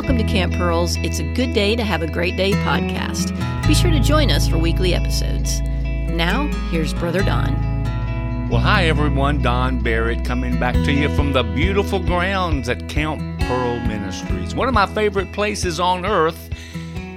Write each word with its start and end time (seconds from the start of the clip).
Welcome 0.00 0.16
to 0.16 0.24
Camp 0.24 0.54
Pearl's. 0.54 0.96
It's 1.02 1.18
a 1.18 1.34
good 1.34 1.52
day 1.52 1.76
to 1.76 1.84
have 1.84 2.00
a 2.00 2.06
great 2.06 2.34
day 2.34 2.52
podcast. 2.52 3.36
Be 3.68 3.74
sure 3.74 3.90
to 3.90 4.00
join 4.00 4.30
us 4.30 4.48
for 4.48 4.56
weekly 4.56 4.94
episodes. 4.94 5.60
Now, 5.60 6.46
here's 6.70 6.94
Brother 6.94 7.22
Don. 7.22 8.48
Well, 8.48 8.62
hi 8.62 8.88
everyone. 8.88 9.42
Don 9.42 9.82
Barrett 9.82 10.24
coming 10.24 10.58
back 10.58 10.72
to 10.86 10.90
you 10.90 11.14
from 11.14 11.34
the 11.34 11.42
beautiful 11.42 11.98
grounds 11.98 12.70
at 12.70 12.88
Camp 12.88 13.20
Pearl 13.42 13.78
Ministries, 13.80 14.54
one 14.54 14.68
of 14.68 14.74
my 14.74 14.86
favorite 14.86 15.34
places 15.34 15.78
on 15.78 16.06
earth. 16.06 16.48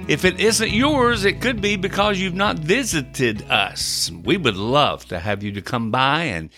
If 0.06 0.26
it 0.26 0.38
isn't 0.38 0.70
yours, 0.70 1.24
it 1.24 1.40
could 1.40 1.62
be 1.62 1.76
because 1.76 2.18
you've 2.18 2.34
not 2.34 2.58
visited 2.58 3.50
us. 3.50 4.10
We 4.10 4.36
would 4.36 4.58
love 4.58 5.06
to 5.06 5.20
have 5.20 5.42
you 5.42 5.52
to 5.52 5.62
come 5.62 5.90
by 5.90 6.24
and 6.24 6.50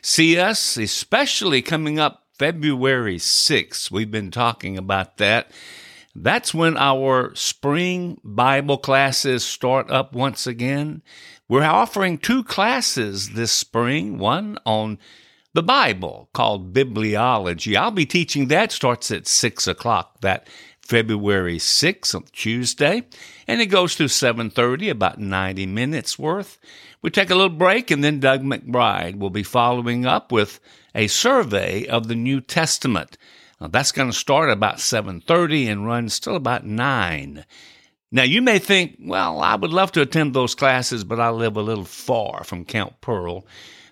see 0.00 0.38
us, 0.38 0.78
especially 0.78 1.60
coming 1.60 1.98
up 1.98 2.23
February 2.38 3.16
6th. 3.16 3.90
We've 3.90 4.10
been 4.10 4.30
talking 4.30 4.76
about 4.76 5.18
that. 5.18 5.50
That's 6.16 6.54
when 6.54 6.76
our 6.76 7.34
spring 7.34 8.20
Bible 8.22 8.78
classes 8.78 9.44
start 9.44 9.90
up 9.90 10.14
once 10.14 10.46
again. 10.46 11.02
We're 11.48 11.64
offering 11.64 12.18
two 12.18 12.44
classes 12.44 13.30
this 13.30 13.52
spring, 13.52 14.18
one 14.18 14.58
on 14.64 14.98
the 15.54 15.62
Bible 15.62 16.28
called 16.32 16.72
Bibliology. 16.72 17.76
I'll 17.76 17.90
be 17.90 18.06
teaching 18.06 18.48
that 18.48 18.72
starts 18.72 19.10
at 19.10 19.26
six 19.26 19.66
o'clock 19.66 20.20
that 20.20 20.48
February 20.86 21.58
6th 21.58 22.14
on 22.14 22.24
Tuesday, 22.32 23.02
and 23.48 23.60
it 23.60 23.66
goes 23.66 23.94
to 23.96 24.04
7:30, 24.04 24.90
about 24.90 25.18
90 25.18 25.66
minutes 25.66 26.18
worth. 26.18 26.58
We 27.00 27.10
take 27.10 27.30
a 27.30 27.34
little 27.34 27.48
break, 27.48 27.90
and 27.90 28.04
then 28.04 28.20
Doug 28.20 28.42
McBride 28.42 29.18
will 29.18 29.30
be 29.30 29.42
following 29.42 30.04
up 30.04 30.30
with 30.30 30.60
a 30.94 31.06
survey 31.06 31.86
of 31.86 32.08
the 32.08 32.14
New 32.14 32.40
Testament. 32.40 33.16
Now, 33.60 33.68
that's 33.68 33.92
going 33.92 34.10
to 34.10 34.16
start 34.16 34.50
about 34.50 34.78
7:30 34.78 35.68
and 35.68 35.86
run 35.86 36.08
still 36.10 36.36
about 36.36 36.66
9. 36.66 37.44
Now, 38.12 38.22
you 38.22 38.42
may 38.42 38.58
think, 38.58 38.96
well, 39.00 39.40
I 39.40 39.56
would 39.56 39.72
love 39.72 39.90
to 39.92 40.02
attend 40.02 40.34
those 40.34 40.54
classes, 40.54 41.02
but 41.02 41.18
I 41.18 41.30
live 41.30 41.56
a 41.56 41.62
little 41.62 41.84
far 41.84 42.44
from 42.44 42.64
Camp 42.64 43.00
Pearl. 43.00 43.46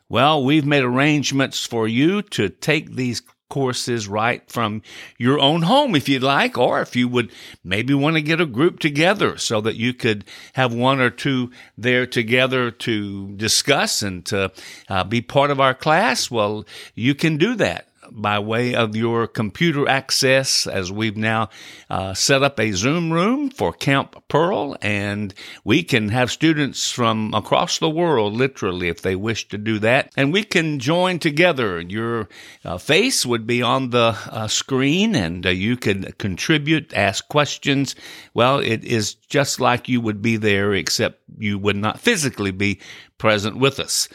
Well, 0.09 0.45
we've 0.45 0.67
made 0.67 0.85
arrangements 0.85 1.65
for 1.65 1.89
you 1.89 2.23
to 2.23 2.51
take 2.51 2.95
these 2.95 3.23
courses 3.53 4.09
right 4.09 4.51
from 4.51 4.81
your 5.19 5.39
own 5.39 5.61
home 5.61 5.95
if 5.95 6.09
you'd 6.09 6.23
like, 6.23 6.57
or 6.57 6.81
if 6.81 6.97
you 6.97 7.07
would 7.07 7.31
maybe 7.63 7.93
want 7.93 8.17
to 8.17 8.23
get 8.23 8.41
a 8.41 8.47
group 8.47 8.79
together 8.79 9.37
so 9.37 9.61
that 9.61 9.77
you 9.77 9.93
could 9.93 10.25
have 10.55 10.73
one 10.73 11.03
or 11.03 11.11
two 11.11 11.51
there 11.77 12.07
together 12.07 12.71
to 12.71 13.29
discuss 13.37 14.01
and 14.01 14.25
to 14.25 14.51
uh, 14.89 15.05
be 15.05 15.21
part 15.21 15.51
of 15.51 15.61
our 15.61 15.75
class. 15.75 16.31
Well, 16.31 16.65
you 16.95 17.15
can 17.15 17.37
do 17.37 17.55
that 17.57 17.89
by 18.15 18.39
way 18.39 18.75
of 18.75 18.95
your 18.95 19.27
computer 19.27 19.89
access 19.89 20.67
as 20.67 20.93
we've 20.93 21.17
now 21.17 21.49
uh, 21.91 22.15
set 22.15 22.43
up 22.43 22.59
a 22.61 22.73
Zoom 22.73 23.13
room 23.13 23.51
for 23.51 23.73
Camp 23.73 24.23
Pearl, 24.29 24.77
and 24.83 25.35
we 25.65 25.83
can 25.83 26.09
have 26.09 26.31
students 26.31 26.91
from 26.91 27.33
across 27.35 27.79
the 27.79 27.91
world, 27.91 28.35
literally, 28.35 28.89
if 28.89 29.03
they 29.03 29.17
wish 29.17 29.49
to 29.49 29.59
do 29.59 29.79
that, 29.79 30.13
and 30.17 30.33
we 30.33 30.45
can 30.45 30.79
join 30.79 31.19
together. 31.19 31.81
Your 31.81 32.29
uh, 32.65 32.79
face 32.79 33.25
would 33.25 33.47
be 33.47 33.63
on 33.63 33.91
the 33.91 34.17
uh, 34.31 34.49
screen, 34.49 35.15
and 35.15 35.47
uh, 35.47 35.51
you 35.51 35.77
could 35.77 36.19
contribute, 36.19 36.93
ask 36.95 37.27
questions. 37.29 37.95
Well, 38.35 38.59
it 38.59 38.85
is 38.85 39.15
just 39.15 39.61
like 39.61 39.89
you 39.89 40.01
would 40.01 40.23
be 40.23 40.37
there, 40.37 40.73
except 40.75 41.21
you 41.39 41.59
would 41.59 41.77
not 41.77 42.01
physically 42.01 42.51
be 42.51 42.81
present 43.19 43.57
with 43.57 43.79
us. 43.81 44.09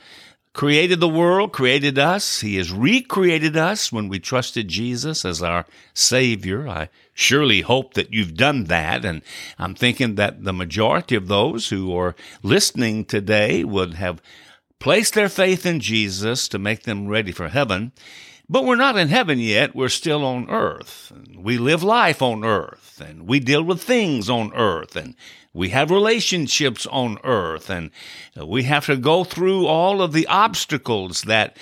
created 0.57 0.99
the 0.99 1.07
world, 1.07 1.53
created 1.53 1.99
us. 1.99 2.41
He 2.41 2.57
has 2.57 2.71
recreated 2.71 3.55
us 3.55 3.91
when 3.91 4.09
we 4.09 4.17
trusted 4.19 4.67
Jesus 4.67 5.23
as 5.23 5.43
our 5.43 5.67
Savior. 5.93 6.67
I 6.67 6.89
surely 7.13 7.61
hope 7.61 7.93
that 7.93 8.11
you've 8.11 8.33
done 8.33 8.63
that. 8.63 9.05
And 9.05 9.21
I'm 9.59 9.75
thinking 9.75 10.15
that 10.15 10.43
the 10.43 10.53
majority 10.53 11.15
of 11.15 11.27
those 11.27 11.69
who 11.69 11.95
are 11.95 12.15
listening 12.41 13.05
today 13.05 13.63
would 13.63 13.93
have 13.93 14.19
placed 14.79 15.13
their 15.13 15.29
faith 15.29 15.63
in 15.63 15.79
Jesus 15.79 16.47
to 16.47 16.57
make 16.57 16.83
them 16.83 17.07
ready 17.07 17.31
for 17.31 17.49
heaven. 17.49 17.91
But 18.49 18.63
we're 18.63 18.77
not 18.77 18.95
in 18.95 19.09
heaven 19.09 19.39
yet. 19.39 19.75
We're 19.75 19.89
still 19.89 20.23
on 20.23 20.49
earth. 20.49 21.11
We 21.37 21.57
live 21.57 21.83
life 21.83 22.21
on 22.21 22.45
earth 22.45 23.01
and 23.05 23.27
we 23.27 23.41
deal 23.41 23.61
with 23.61 23.83
things 23.83 24.29
on 24.29 24.53
earth 24.53 24.95
and 24.95 25.15
we 25.53 25.69
have 25.69 25.91
relationships 25.91 26.85
on 26.85 27.17
earth 27.25 27.69
and 27.69 27.91
we 28.41 28.63
have 28.63 28.85
to 28.85 28.95
go 28.95 29.25
through 29.25 29.65
all 29.65 30.01
of 30.01 30.13
the 30.13 30.27
obstacles 30.27 31.23
that 31.23 31.57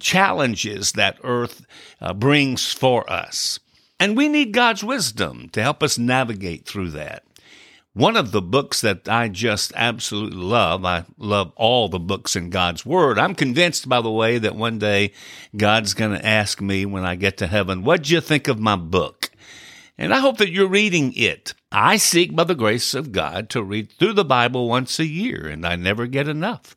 challenges 0.00 0.92
that 0.92 1.18
earth 1.22 1.64
uh, 2.00 2.12
brings 2.12 2.72
for 2.72 3.08
us. 3.08 3.60
And 4.00 4.16
we 4.16 4.28
need 4.28 4.52
God's 4.52 4.82
wisdom 4.82 5.50
to 5.50 5.62
help 5.62 5.82
us 5.84 5.98
navigate 5.98 6.66
through 6.66 6.90
that. 6.90 7.22
One 7.94 8.16
of 8.16 8.32
the 8.32 8.42
books 8.42 8.80
that 8.80 9.08
I 9.08 9.28
just 9.28 9.72
absolutely 9.76 10.42
love, 10.42 10.84
I 10.84 11.04
love 11.16 11.52
all 11.54 11.88
the 11.88 12.00
books 12.00 12.34
in 12.34 12.50
God's 12.50 12.84
Word. 12.84 13.20
I'm 13.20 13.36
convinced, 13.36 13.88
by 13.88 14.00
the 14.00 14.10
way, 14.10 14.36
that 14.38 14.56
one 14.56 14.80
day 14.80 15.12
God's 15.56 15.94
going 15.94 16.10
to 16.10 16.26
ask 16.26 16.60
me 16.60 16.84
when 16.84 17.04
I 17.04 17.14
get 17.14 17.36
to 17.36 17.46
heaven, 17.46 17.84
what'd 17.84 18.10
you 18.10 18.20
think 18.20 18.48
of 18.48 18.58
my 18.58 18.74
book? 18.74 19.30
And 19.96 20.12
I 20.12 20.18
hope 20.18 20.38
that 20.38 20.50
you're 20.50 20.66
reading 20.66 21.12
it. 21.14 21.54
I 21.70 21.96
seek 21.96 22.34
by 22.34 22.42
the 22.42 22.56
grace 22.56 22.94
of 22.94 23.12
God 23.12 23.48
to 23.50 23.62
read 23.62 23.92
through 23.92 24.14
the 24.14 24.24
Bible 24.24 24.68
once 24.68 24.98
a 24.98 25.06
year, 25.06 25.46
and 25.46 25.64
I 25.64 25.76
never 25.76 26.08
get 26.08 26.26
enough. 26.26 26.74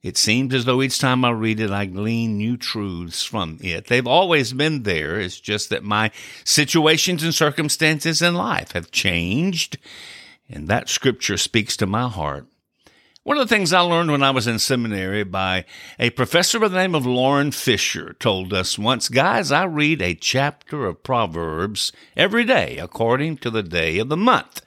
It 0.00 0.16
seems 0.16 0.54
as 0.54 0.64
though 0.64 0.80
each 0.80 1.00
time 1.00 1.24
I 1.24 1.30
read 1.30 1.58
it, 1.58 1.72
I 1.72 1.86
glean 1.86 2.36
new 2.36 2.56
truths 2.56 3.24
from 3.24 3.58
it. 3.62 3.88
They've 3.88 4.06
always 4.06 4.52
been 4.52 4.84
there. 4.84 5.18
It's 5.18 5.40
just 5.40 5.70
that 5.70 5.82
my 5.82 6.12
situations 6.44 7.24
and 7.24 7.34
circumstances 7.34 8.22
in 8.22 8.36
life 8.36 8.70
have 8.72 8.92
changed 8.92 9.78
and 10.48 10.68
that 10.68 10.88
scripture 10.88 11.36
speaks 11.36 11.76
to 11.76 11.86
my 11.86 12.08
heart. 12.08 12.46
One 13.26 13.38
of 13.38 13.48
the 13.48 13.52
things 13.52 13.72
I 13.72 13.80
learned 13.80 14.12
when 14.12 14.22
I 14.22 14.30
was 14.30 14.46
in 14.46 14.60
seminary 14.60 15.24
by 15.24 15.64
a 15.98 16.10
professor 16.10 16.60
by 16.60 16.68
the 16.68 16.76
name 16.76 16.94
of 16.94 17.04
Loren 17.04 17.50
Fisher 17.50 18.14
told 18.20 18.52
us 18.52 18.78
once, 18.78 19.08
guys, 19.08 19.50
I 19.50 19.64
read 19.64 20.00
a 20.00 20.14
chapter 20.14 20.86
of 20.86 21.02
Proverbs 21.02 21.90
every 22.16 22.44
day 22.44 22.78
according 22.78 23.38
to 23.38 23.50
the 23.50 23.64
day 23.64 23.98
of 23.98 24.08
the 24.08 24.16
month. 24.16 24.62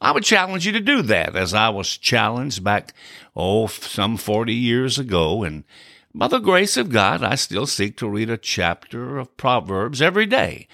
I 0.00 0.12
would 0.12 0.22
challenge 0.22 0.66
you 0.66 0.72
to 0.72 0.80
do 0.80 1.02
that 1.02 1.34
as 1.34 1.52
I 1.52 1.68
was 1.68 1.96
challenged 1.96 2.62
back, 2.62 2.94
oh, 3.34 3.66
some 3.66 4.16
40 4.16 4.54
years 4.54 4.96
ago. 4.96 5.42
And 5.42 5.64
by 6.14 6.28
the 6.28 6.38
grace 6.38 6.76
of 6.76 6.90
God, 6.90 7.24
I 7.24 7.34
still 7.34 7.66
seek 7.66 7.96
to 7.96 8.08
read 8.08 8.30
a 8.30 8.38
chapter 8.38 9.18
of 9.18 9.36
Proverbs 9.36 10.00
every 10.00 10.26
day. 10.26 10.68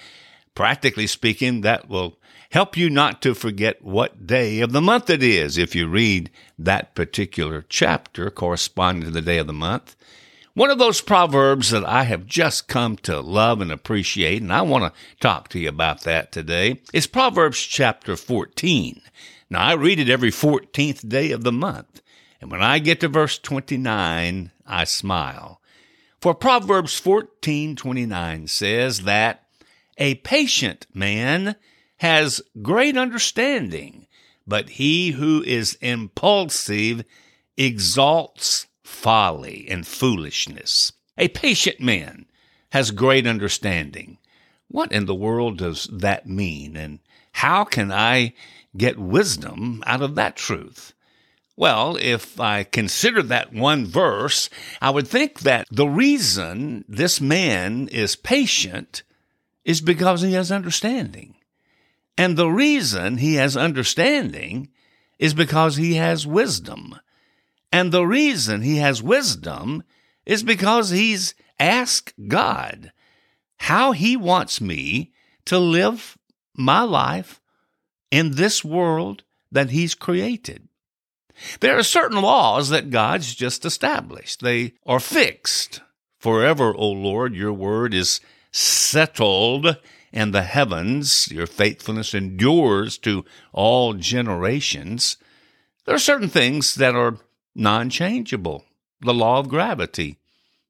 Practically 0.54 1.06
speaking, 1.06 1.62
that 1.62 1.88
will 1.88 2.18
help 2.56 2.74
you 2.74 2.88
not 2.88 3.20
to 3.20 3.34
forget 3.34 3.84
what 3.84 4.26
day 4.26 4.60
of 4.60 4.72
the 4.72 4.80
month 4.80 5.10
it 5.10 5.22
is 5.22 5.58
if 5.58 5.74
you 5.74 5.86
read 5.86 6.30
that 6.58 6.94
particular 6.94 7.62
chapter 7.68 8.30
corresponding 8.30 9.04
to 9.04 9.10
the 9.10 9.20
day 9.20 9.36
of 9.36 9.46
the 9.46 9.52
month. 9.52 9.94
One 10.54 10.70
of 10.70 10.78
those 10.78 11.02
proverbs 11.02 11.68
that 11.68 11.84
I 11.84 12.04
have 12.04 12.24
just 12.24 12.66
come 12.66 12.96
to 13.02 13.20
love 13.20 13.60
and 13.60 13.70
appreciate, 13.70 14.40
and 14.40 14.50
I 14.50 14.62
want 14.62 14.84
to 14.84 15.00
talk 15.20 15.50
to 15.50 15.58
you 15.58 15.68
about 15.68 16.04
that 16.04 16.32
today, 16.32 16.80
is 16.94 17.06
Proverbs 17.06 17.60
chapter 17.60 18.16
14. 18.16 19.02
Now, 19.50 19.60
I 19.60 19.74
read 19.74 20.00
it 20.00 20.08
every 20.08 20.30
14th 20.30 21.06
day 21.06 21.32
of 21.32 21.44
the 21.44 21.52
month, 21.52 22.00
and 22.40 22.50
when 22.50 22.62
I 22.62 22.78
get 22.78 23.00
to 23.00 23.08
verse 23.08 23.36
29, 23.36 24.50
I 24.66 24.84
smile. 24.84 25.60
For 26.22 26.34
Proverbs 26.34 26.98
14:29 26.98 28.48
says 28.48 29.02
that 29.02 29.44
a 29.98 30.14
patient 30.14 30.86
man 30.94 31.56
has 31.98 32.42
great 32.62 32.96
understanding, 32.96 34.06
but 34.46 34.70
he 34.70 35.12
who 35.12 35.42
is 35.42 35.78
impulsive 35.80 37.04
exalts 37.56 38.66
folly 38.84 39.66
and 39.68 39.86
foolishness. 39.86 40.92
A 41.18 41.28
patient 41.28 41.80
man 41.80 42.26
has 42.70 42.90
great 42.90 43.26
understanding, 43.26 44.18
what 44.68 44.92
in 44.92 45.06
the 45.06 45.14
world 45.14 45.58
does 45.58 45.88
that 45.92 46.26
mean? 46.26 46.76
And 46.76 46.98
how 47.32 47.64
can 47.64 47.92
I 47.92 48.34
get 48.76 48.98
wisdom 48.98 49.82
out 49.86 50.02
of 50.02 50.14
that 50.16 50.36
truth? 50.36 50.92
Well, 51.56 51.96
if 51.96 52.38
I 52.38 52.64
consider 52.64 53.22
that 53.22 53.52
one 53.52 53.86
verse, 53.86 54.50
I 54.82 54.90
would 54.90 55.08
think 55.08 55.40
that 55.40 55.66
the 55.70 55.88
reason 55.88 56.84
this 56.86 57.20
man 57.20 57.88
is 57.88 58.16
patient 58.16 59.02
is 59.64 59.80
because 59.80 60.20
he 60.20 60.34
has 60.34 60.52
understanding. 60.52 61.35
And 62.18 62.36
the 62.36 62.48
reason 62.48 63.18
he 63.18 63.34
has 63.34 63.56
understanding 63.56 64.68
is 65.18 65.34
because 65.34 65.76
he 65.76 65.94
has 65.94 66.26
wisdom. 66.26 66.98
And 67.72 67.92
the 67.92 68.06
reason 68.06 68.62
he 68.62 68.76
has 68.76 69.02
wisdom 69.02 69.82
is 70.24 70.42
because 70.42 70.90
he's 70.90 71.34
asked 71.58 72.14
God 72.28 72.92
how 73.58 73.92
he 73.92 74.16
wants 74.16 74.60
me 74.60 75.12
to 75.46 75.58
live 75.58 76.18
my 76.54 76.82
life 76.82 77.40
in 78.10 78.32
this 78.32 78.64
world 78.64 79.24
that 79.50 79.70
he's 79.70 79.94
created. 79.94 80.68
There 81.60 81.78
are 81.78 81.82
certain 81.82 82.20
laws 82.20 82.70
that 82.70 82.90
God's 82.90 83.34
just 83.34 83.64
established. 83.64 84.40
They 84.40 84.74
are 84.86 85.00
fixed. 85.00 85.80
Forever, 86.18 86.74
O 86.74 86.88
Lord, 86.88 87.34
your 87.34 87.52
word 87.52 87.92
is 87.92 88.20
settled 88.50 89.76
in 90.12 90.32
the 90.32 90.42
heavens. 90.42 91.28
Your 91.30 91.46
faithfulness 91.46 92.14
endures 92.14 92.98
to 92.98 93.24
all 93.52 93.94
generations. 93.94 95.16
There 95.84 95.94
are 95.94 95.98
certain 95.98 96.28
things 96.28 96.74
that 96.76 96.94
are 96.94 97.18
non 97.54 97.90
changeable. 97.90 98.64
The 99.00 99.14
law 99.14 99.38
of 99.38 99.48
gravity. 99.48 100.18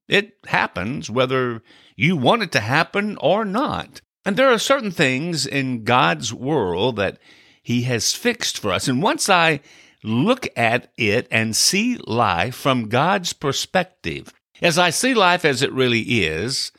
It 0.07 0.33
happens 0.47 1.09
whether 1.09 1.61
you 1.95 2.15
want 2.17 2.43
it 2.43 2.51
to 2.53 2.59
happen 2.59 3.17
or 3.21 3.45
not. 3.45 4.01
And 4.25 4.35
there 4.35 4.49
are 4.49 4.59
certain 4.59 4.91
things 4.91 5.45
in 5.45 5.83
God's 5.83 6.33
world 6.33 6.97
that 6.97 7.17
He 7.61 7.83
has 7.83 8.13
fixed 8.13 8.59
for 8.59 8.71
us. 8.71 8.87
And 8.87 9.01
once 9.01 9.29
I 9.29 9.61
look 10.03 10.47
at 10.55 10.91
it 10.97 11.27
and 11.31 11.55
see 11.55 11.97
life 12.07 12.55
from 12.55 12.89
God's 12.89 13.33
perspective. 13.33 14.33
As 14.61 14.77
I 14.77 14.89
see 14.89 15.13
life 15.13 15.45
as 15.45 15.61
it 15.61 15.71
really 15.71 16.01
is, 16.25 16.71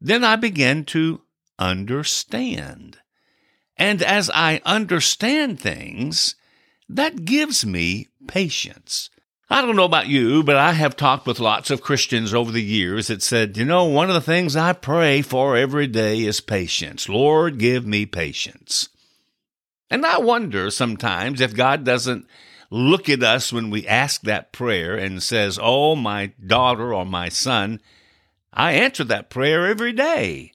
then 0.00 0.24
I 0.24 0.36
begin 0.36 0.84
to 0.86 1.22
understand. 1.58 2.98
And 3.76 4.02
as 4.02 4.30
I 4.32 4.60
understand 4.64 5.60
things, 5.60 6.36
that 6.88 7.24
gives 7.24 7.64
me 7.66 8.08
patience. 8.26 9.10
I 9.50 9.60
don't 9.60 9.76
know 9.76 9.84
about 9.84 10.08
you, 10.08 10.42
but 10.42 10.56
I 10.56 10.72
have 10.72 10.96
talked 10.96 11.26
with 11.26 11.38
lots 11.38 11.70
of 11.70 11.82
Christians 11.82 12.32
over 12.32 12.50
the 12.50 12.62
years 12.62 13.08
that 13.08 13.22
said, 13.22 13.56
you 13.56 13.64
know, 13.64 13.84
one 13.84 14.08
of 14.08 14.14
the 14.14 14.20
things 14.20 14.56
I 14.56 14.72
pray 14.72 15.22
for 15.22 15.56
every 15.56 15.86
day 15.86 16.22
is 16.22 16.40
patience. 16.40 17.08
Lord, 17.08 17.58
give 17.58 17.86
me 17.86 18.06
patience. 18.06 18.88
And 19.90 20.06
I 20.06 20.18
wonder 20.18 20.70
sometimes 20.70 21.40
if 21.40 21.54
God 21.54 21.84
doesn't 21.84 22.26
look 22.70 23.08
at 23.08 23.22
us 23.22 23.52
when 23.52 23.70
we 23.70 23.86
ask 23.86 24.22
that 24.22 24.50
prayer 24.50 24.96
and 24.96 25.22
says, 25.22 25.58
Oh, 25.60 25.94
my 25.94 26.32
daughter 26.44 26.94
or 26.94 27.04
my 27.04 27.28
son, 27.28 27.80
I 28.52 28.72
answer 28.72 29.04
that 29.04 29.30
prayer 29.30 29.66
every 29.66 29.92
day 29.92 30.53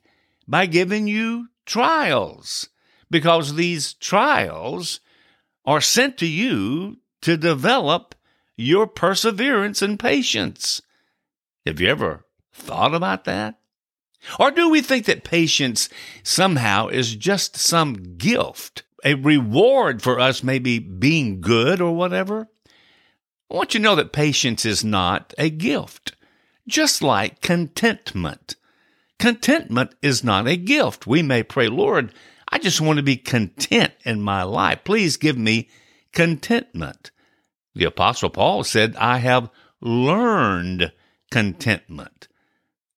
by 0.49 0.65
giving 0.65 1.07
you 1.07 1.47
trials 1.65 2.69
because 3.09 3.55
these 3.55 3.93
trials 3.93 4.99
are 5.65 5.81
sent 5.81 6.17
to 6.17 6.27
you 6.27 6.97
to 7.21 7.37
develop 7.37 8.15
your 8.57 8.87
perseverance 8.87 9.81
and 9.81 9.99
patience. 9.99 10.81
Have 11.65 11.79
you 11.79 11.87
ever 11.87 12.25
thought 12.51 12.93
about 12.93 13.25
that? 13.25 13.59
Or 14.39 14.51
do 14.51 14.69
we 14.69 14.81
think 14.81 15.05
that 15.05 15.23
patience 15.23 15.87
somehow 16.23 16.87
is 16.87 17.15
just 17.15 17.55
some 17.55 18.17
gift 18.17 18.83
a 19.03 19.13
reward 19.15 20.01
for 20.01 20.19
us 20.19 20.43
maybe 20.43 20.79
being 20.79 21.41
good 21.41 21.81
or 21.81 21.95
whatever. 21.95 22.47
I 23.51 23.55
want 23.55 23.73
you 23.73 23.79
to 23.79 23.83
know 23.83 23.95
that 23.95 24.13
patience 24.13 24.65
is 24.65 24.83
not 24.83 25.33
a 25.37 25.49
gift, 25.49 26.15
just 26.67 27.01
like 27.01 27.41
contentment. 27.41 28.55
Contentment 29.19 29.93
is 30.01 30.23
not 30.23 30.47
a 30.47 30.55
gift. 30.55 31.05
We 31.05 31.21
may 31.21 31.43
pray, 31.43 31.67
Lord, 31.67 32.13
I 32.47 32.57
just 32.57 32.81
want 32.81 32.97
to 32.97 33.03
be 33.03 33.17
content 33.17 33.93
in 34.03 34.21
my 34.21 34.43
life. 34.43 34.79
Please 34.83 35.17
give 35.17 35.37
me 35.37 35.69
contentment. 36.13 37.11
The 37.75 37.85
Apostle 37.85 38.29
Paul 38.29 38.63
said, 38.63 38.95
I 38.95 39.17
have 39.17 39.49
learned 39.81 40.91
contentment. 41.29 42.27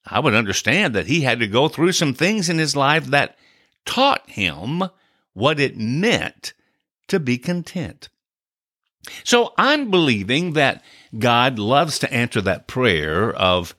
I 0.07 0.21
would 0.21 0.35
understand 0.35 0.95
that 0.95 1.07
he 1.07 1.21
had 1.21 1.41
to 1.41 1.47
go 1.47 1.69
through 1.69 1.93
some 1.93 2.15
things 2.15 2.49
in 2.49 2.59
his 2.59 2.75
life 2.75 3.07
that 3.07 3.37
taught 3.85 4.29
him 4.31 4.85
what 5.33 5.61
it 5.61 5.77
meant 5.77 6.55
to 7.09 7.21
be 7.21 7.37
content. 7.37 8.09
So 9.25 9.53
I'm 9.59 9.91
believing 9.91 10.53
that 10.53 10.83
God 11.19 11.59
loves 11.59 11.99
to 12.01 12.13
answer 12.13 12.41
that 12.43 12.69
prayer 12.69 13.33
of, 13.33 13.75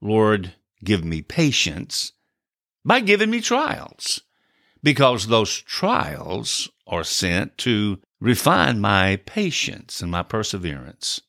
Lord, 0.00 0.54
give 0.82 1.04
me 1.04 1.22
patience 1.22 2.12
by 2.84 3.00
giving 3.00 3.30
me 3.30 3.40
trials, 3.40 4.22
because 4.82 5.26
those 5.26 5.62
trials 5.62 6.68
are 6.86 7.04
sent 7.04 7.56
to 7.58 7.98
refine 8.20 8.80
my 8.80 9.16
patience 9.24 10.02
and 10.02 10.10
my 10.10 10.22
perseverance. 10.22 11.20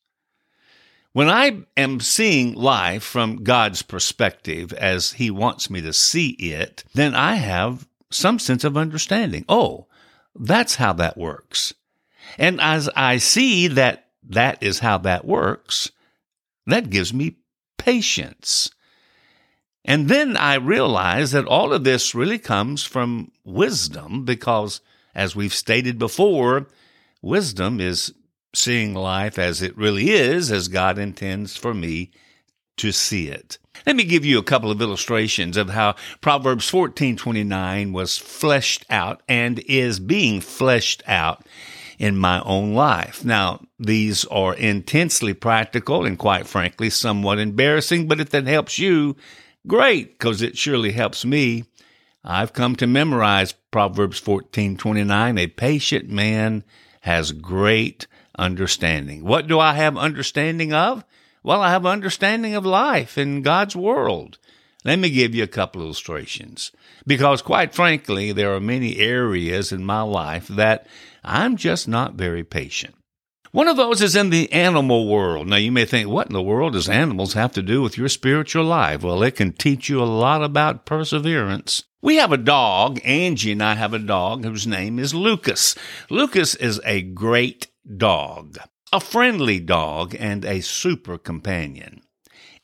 When 1.14 1.30
I 1.30 1.64
am 1.78 2.02
seeing 2.02 2.56
life 2.56 3.04
from 3.04 3.44
God's 3.44 3.82
perspective 3.82 4.74
as 4.74 5.14
He 5.14 5.32
wants 5.32 5.70
me 5.70 5.80
to 5.82 5.94
see 5.94 6.32
it, 6.32 6.84
then 6.94 7.16
I 7.16 7.36
have 7.36 7.88
some 8.12 8.38
sense 8.38 8.66
of 8.66 8.76
understanding. 8.76 9.46
Oh, 9.48 9.88
that's 10.36 10.76
how 10.76 10.92
that 10.94 11.18
works. 11.18 11.74
And 12.38 12.60
as 12.60 12.90
I 12.98 13.18
see 13.18 13.68
that 13.68 14.10
that 14.28 14.62
is 14.62 14.80
how 14.80 14.98
that 15.00 15.24
works, 15.24 15.92
that 16.68 16.90
gives 16.90 17.14
me 17.14 17.38
patience. 17.78 18.70
And 19.86 20.10
then 20.10 20.36
I 20.36 20.56
realize 20.56 21.32
that 21.32 21.46
all 21.46 21.72
of 21.72 21.84
this 21.84 22.16
really 22.16 22.40
comes 22.40 22.84
from 22.84 23.32
wisdom 23.44 24.26
because, 24.26 24.82
as 25.14 25.36
we've 25.36 25.54
stated 25.54 26.00
before, 26.00 26.68
wisdom 27.22 27.80
is 27.80 28.14
seeing 28.54 28.96
life 28.96 29.38
as 29.38 29.62
it 29.62 29.78
really 29.78 30.10
is, 30.10 30.52
as 30.52 30.68
God 30.68 30.98
intends 30.98 31.56
for 31.56 31.74
me 31.74 32.12
to 32.78 32.92
see 32.92 33.28
it. 33.28 33.60
Let 33.86 33.96
me 33.96 34.04
give 34.04 34.26
you 34.26 34.40
a 34.40 34.44
couple 34.44 34.72
of 34.72 34.82
illustrations 34.82 35.56
of 35.56 35.70
how 35.70 35.96
Proverbs 36.20 36.70
14:29 36.70 37.94
was 37.94 38.18
fleshed 38.18 38.86
out 38.90 39.22
and 39.30 39.60
is 39.68 40.00
being 40.00 40.42
fleshed 40.42 41.04
out 41.06 41.46
in 42.00 42.18
my 42.18 42.42
own 42.42 42.74
life. 42.74 43.24
Now, 43.24 43.62
these 43.80 44.26
are 44.26 44.56
intensely 44.56 45.34
practical 45.34 46.06
and 46.06 46.18
quite 46.18 46.48
frankly 46.48 46.90
somewhat 46.90 47.40
embarrassing, 47.40 48.08
but 48.08 48.20
if 48.20 48.32
that 48.32 48.48
helps 48.48 48.80
you, 48.80 49.16
great, 49.68 50.18
because 50.18 50.42
it 50.42 50.58
surely 50.58 50.92
helps 50.92 51.26
me. 51.26 51.66
I've 52.24 52.54
come 52.54 52.76
to 52.78 52.88
memorize 52.88 53.54
Proverbs 53.72 54.20
14:29, 54.20 55.38
a 55.38 55.48
patient 55.48 56.10
man 56.10 56.64
has 57.02 57.32
great 57.32 58.08
understanding. 58.38 59.24
What 59.24 59.48
do 59.48 59.60
I 59.60 59.74
have 59.74 59.98
understanding 59.98 60.74
of? 60.74 61.06
Well, 61.44 61.62
I 61.62 61.70
have 61.70 61.86
understanding 61.86 62.56
of 62.56 62.66
life 62.66 63.18
in 63.18 63.44
God's 63.44 63.76
world. 63.76 64.40
Let 64.84 65.00
me 65.00 65.10
give 65.10 65.36
you 65.36 65.44
a 65.44 65.48
couple 65.48 65.82
illustrations. 65.82 66.72
Because 67.06 67.42
quite 67.42 67.76
frankly, 67.76 68.32
there 68.32 68.54
are 68.54 68.60
many 68.60 68.98
areas 68.98 69.72
in 69.72 69.86
my 69.86 70.02
life 70.02 70.48
that 70.48 70.88
I'm 71.24 71.58
just 71.58 71.88
not 71.88 72.16
very 72.16 72.44
patient. 72.44 72.96
One 73.56 73.70
of 73.70 73.78
those 73.78 74.02
is 74.02 74.18
in 74.18 74.32
the 74.32 74.52
animal 74.52 75.08
world. 75.08 75.48
Now, 75.48 75.56
you 75.56 75.72
may 75.72 75.86
think, 75.86 76.10
what 76.10 76.28
in 76.28 76.34
the 76.34 76.42
world 76.42 76.74
does 76.74 76.90
animals 76.90 77.36
have 77.36 77.54
to 77.54 77.62
do 77.62 77.82
with 77.82 77.98
your 77.98 78.10
spiritual 78.10 78.66
life? 78.66 79.02
Well, 79.02 79.24
it 79.24 79.38
can 79.38 79.54
teach 79.54 79.88
you 79.88 80.04
a 80.04 80.04
lot 80.04 80.44
about 80.44 80.86
perseverance. 80.86 81.84
We 82.02 82.18
have 82.18 82.34
a 82.34 82.38
dog. 82.38 83.00
Angie 83.06 83.54
and 83.54 83.64
I 83.64 83.76
have 83.76 83.94
a 83.94 83.98
dog 83.98 84.44
whose 84.44 84.68
name 84.68 85.00
is 85.00 85.16
Lucas. 85.16 85.74
Lucas 86.10 86.54
is 86.56 86.82
a 86.84 87.02
great 87.02 87.68
dog 87.96 88.58
a 88.92 89.00
friendly 89.00 89.62
dog 89.62 90.14
and 90.20 90.44
a 90.44 90.60
super 90.60 91.18
companion. 91.18 92.02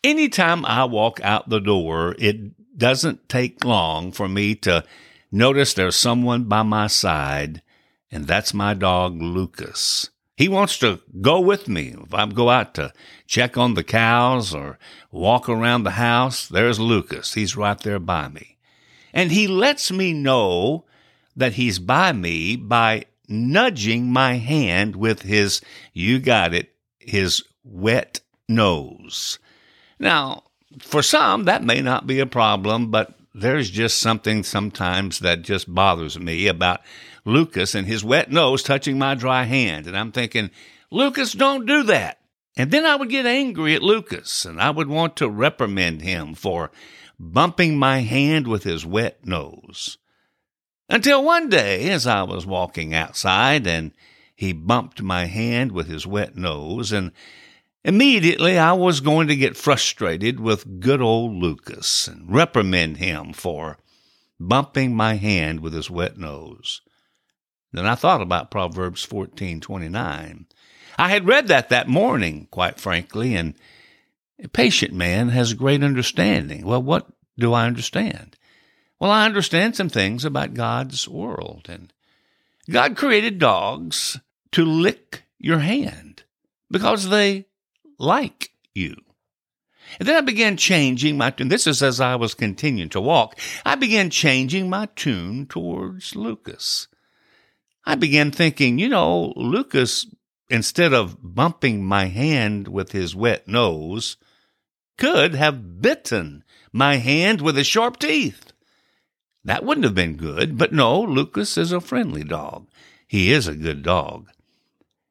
Anytime 0.03 0.65
I 0.65 0.83
walk 0.83 1.21
out 1.23 1.47
the 1.47 1.61
door, 1.61 2.17
it 2.19 2.77
doesn't 2.77 3.29
take 3.29 3.63
long 3.63 4.11
for 4.11 4.27
me 4.27 4.55
to 4.55 4.83
notice 5.31 5.73
there's 5.73 5.95
someone 5.95 6.43
by 6.45 6.63
my 6.63 6.87
side, 6.87 7.61
and 8.11 8.27
that's 8.27 8.53
my 8.53 8.73
dog, 8.73 9.21
Lucas. 9.21 10.09
He 10.41 10.49
wants 10.49 10.79
to 10.79 10.99
go 11.21 11.39
with 11.39 11.67
me. 11.67 11.93
If 12.01 12.15
I 12.15 12.25
go 12.25 12.49
out 12.49 12.73
to 12.73 12.91
check 13.27 13.59
on 13.59 13.75
the 13.75 13.83
cows 13.83 14.55
or 14.55 14.79
walk 15.11 15.47
around 15.47 15.83
the 15.83 15.91
house, 15.91 16.47
there's 16.47 16.79
Lucas. 16.79 17.35
He's 17.35 17.55
right 17.55 17.79
there 17.79 17.99
by 17.99 18.27
me. 18.27 18.57
And 19.13 19.31
he 19.31 19.45
lets 19.45 19.91
me 19.91 20.13
know 20.13 20.85
that 21.35 21.53
he's 21.53 21.77
by 21.77 22.13
me 22.13 22.55
by 22.55 23.05
nudging 23.27 24.11
my 24.11 24.37
hand 24.37 24.95
with 24.95 25.21
his, 25.21 25.61
you 25.93 26.17
got 26.17 26.55
it, 26.55 26.73
his 26.97 27.43
wet 27.63 28.21
nose. 28.49 29.37
Now, 29.99 30.45
for 30.79 31.03
some, 31.03 31.43
that 31.43 31.63
may 31.63 31.81
not 31.81 32.07
be 32.07 32.19
a 32.19 32.25
problem, 32.25 32.89
but 32.89 33.13
there's 33.35 33.69
just 33.69 33.99
something 33.99 34.41
sometimes 34.41 35.19
that 35.19 35.43
just 35.43 35.71
bothers 35.71 36.17
me 36.17 36.47
about 36.47 36.81
Lucas 37.25 37.75
and 37.75 37.87
his 37.87 38.03
wet 38.03 38.31
nose 38.31 38.63
touching 38.63 38.97
my 38.97 39.15
dry 39.15 39.43
hand. 39.43 39.87
And 39.87 39.97
I'm 39.97 40.11
thinking, 40.11 40.49
Lucas, 40.89 41.33
don't 41.33 41.65
do 41.65 41.83
that. 41.83 42.19
And 42.57 42.71
then 42.71 42.85
I 42.85 42.95
would 42.95 43.09
get 43.09 43.25
angry 43.25 43.75
at 43.75 43.83
Lucas 43.83 44.45
and 44.45 44.61
I 44.61 44.71
would 44.71 44.87
want 44.87 45.15
to 45.17 45.29
reprimand 45.29 46.01
him 46.01 46.33
for 46.33 46.71
bumping 47.19 47.77
my 47.77 47.99
hand 47.99 48.47
with 48.47 48.63
his 48.63 48.85
wet 48.85 49.25
nose. 49.25 49.97
Until 50.89 51.23
one 51.23 51.47
day, 51.47 51.89
as 51.89 52.05
I 52.05 52.23
was 52.23 52.45
walking 52.45 52.93
outside 52.93 53.65
and 53.65 53.93
he 54.35 54.51
bumped 54.51 55.01
my 55.01 55.25
hand 55.25 55.71
with 55.71 55.87
his 55.87 56.05
wet 56.05 56.35
nose, 56.35 56.91
and 56.91 57.11
immediately 57.85 58.57
I 58.57 58.73
was 58.73 58.99
going 58.99 59.27
to 59.27 59.35
get 59.35 59.55
frustrated 59.55 60.39
with 60.39 60.81
good 60.81 60.99
old 60.99 61.33
Lucas 61.33 62.07
and 62.07 62.33
reprimand 62.33 62.97
him 62.97 63.31
for 63.31 63.77
bumping 64.39 64.95
my 64.95 65.13
hand 65.13 65.61
with 65.61 65.73
his 65.73 65.89
wet 65.89 66.17
nose. 66.17 66.81
Then 67.73 67.85
I 67.85 67.95
thought 67.95 68.21
about 68.21 68.51
Proverbs 68.51 69.05
14:29. 69.05 70.45
I 70.97 71.09
had 71.09 71.27
read 71.27 71.47
that 71.47 71.69
that 71.69 71.87
morning, 71.87 72.47
quite 72.51 72.79
frankly, 72.79 73.35
and 73.35 73.53
a 74.43 74.47
patient 74.47 74.93
man 74.93 75.29
has 75.29 75.53
great 75.53 75.83
understanding. 75.83 76.65
Well, 76.65 76.83
what 76.83 77.07
do 77.37 77.53
I 77.53 77.65
understand? 77.65 78.37
Well, 78.99 79.11
I 79.11 79.25
understand 79.25 79.75
some 79.75 79.89
things 79.89 80.25
about 80.25 80.53
God's 80.53 81.07
world 81.07 81.67
and 81.69 81.91
God 82.69 82.95
created 82.95 83.39
dogs 83.39 84.19
to 84.51 84.63
lick 84.63 85.23
your 85.39 85.59
hand 85.59 86.23
because 86.69 87.09
they 87.09 87.45
like 87.97 88.51
you. 88.75 88.95
And 89.99 90.07
then 90.07 90.15
I 90.15 90.21
began 90.21 90.55
changing 90.55 91.17
my 91.17 91.31
tune. 91.31 91.49
This 91.49 91.67
is 91.67 91.83
as 91.83 91.99
I 91.99 92.15
was 92.15 92.33
continuing 92.33 92.89
to 92.89 93.01
walk. 93.01 93.37
I 93.65 93.75
began 93.75 94.09
changing 94.09 94.69
my 94.69 94.87
tune 94.95 95.47
towards 95.47 96.15
Lucas. 96.15 96.87
I 97.85 97.95
began 97.95 98.31
thinking, 98.31 98.79
you 98.79 98.89
know, 98.89 99.33
Lucas, 99.35 100.05
instead 100.49 100.93
of 100.93 101.17
bumping 101.21 101.83
my 101.83 102.05
hand 102.05 102.67
with 102.67 102.91
his 102.91 103.15
wet 103.15 103.47
nose, 103.47 104.17
could 104.97 105.33
have 105.33 105.81
bitten 105.81 106.43
my 106.71 106.97
hand 106.97 107.41
with 107.41 107.57
his 107.57 107.67
sharp 107.67 107.97
teeth. 107.97 108.53
That 109.43 109.63
wouldn't 109.63 109.85
have 109.85 109.95
been 109.95 110.17
good, 110.17 110.57
but 110.57 110.71
no, 110.71 111.01
Lucas 111.01 111.57
is 111.57 111.71
a 111.71 111.81
friendly 111.81 112.23
dog. 112.23 112.67
He 113.07 113.31
is 113.31 113.47
a 113.47 113.55
good 113.55 113.81
dog. 113.81 114.29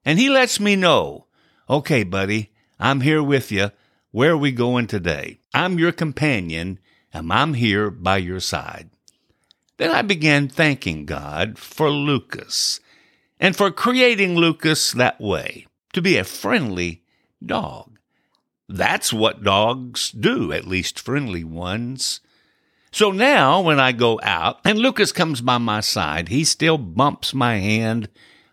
And 0.05 0.19
he 0.19 0.31
lets 0.31 0.61
me 0.61 0.77
know, 0.77 1.27
okay, 1.69 2.05
buddy, 2.05 2.53
I'm 2.79 3.00
here 3.00 3.23
with 3.23 3.50
you. 3.50 3.73
Where 4.12 4.33
are 4.33 4.37
we 4.37 4.53
going 4.53 4.87
today? 4.87 5.41
I'm 5.53 5.79
your 5.79 5.93
companion, 5.93 6.79
and 7.12 7.33
I'm 7.33 7.55
here 7.55 7.91
by 7.91 8.19
your 8.19 8.41
side. 8.41 8.91
Then 9.81 9.93
I 9.93 10.03
began 10.03 10.47
thanking 10.47 11.07
God 11.07 11.59
for 11.59 11.89
Lucas 11.89 12.81
and 13.41 13.57
for 13.57 13.71
creating 13.71 14.35
Lucas 14.37 14.93
that 14.93 15.19
way, 15.19 15.67
to 15.95 16.03
be 16.03 16.19
a 16.19 16.25
friendly 16.25 17.03
dog. 17.43 17.99
That's 18.69 19.11
what 19.11 19.43
dogs 19.43 20.11
do, 20.11 20.53
at 20.53 20.67
least 20.67 21.01
friendly 21.01 21.45
ones. 21.45 22.21
So 22.93 23.11
now 23.11 23.63
when 23.63 23.81
I 23.81 23.93
go 23.93 24.21
out 24.23 24.59
and 24.67 24.79
Lucas 24.79 25.13
comes 25.13 25.41
by 25.41 25.57
my 25.57 25.81
side, 25.81 26.29
he 26.29 26.45
still 26.45 26.77
bumps 26.77 27.33
my 27.33 27.57
hand 27.57 28.11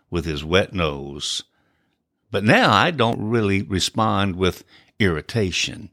with 0.08 0.24
his 0.24 0.42
wet 0.42 0.72
nose. 0.72 1.42
But 2.30 2.42
now 2.42 2.72
I 2.72 2.90
don't 2.90 3.20
really 3.20 3.60
respond 3.60 4.36
with 4.36 4.64
irritation. 4.98 5.90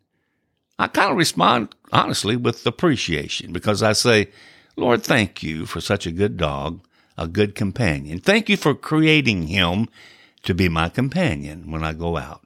I 0.80 0.88
kind 0.88 1.12
of 1.12 1.18
respond, 1.18 1.76
honestly, 1.92 2.38
with 2.38 2.66
appreciation 2.66 3.52
because 3.52 3.84
I 3.84 3.92
say, 3.92 4.30
Lord, 4.78 5.04
thank 5.04 5.42
you 5.42 5.66
for 5.66 5.80
such 5.80 6.06
a 6.06 6.12
good 6.12 6.38
dog, 6.38 6.82
a 7.18 7.28
good 7.28 7.56
companion. 7.56 8.20
Thank 8.20 8.50
you 8.50 8.58
for 8.58 8.76
creating 8.76 9.48
him 9.48 9.88
to 10.44 10.54
be 10.54 10.68
my 10.68 10.90
companion 10.90 11.72
when 11.72 11.84
I 11.84 11.94
go 11.94 12.18
out. 12.18 12.46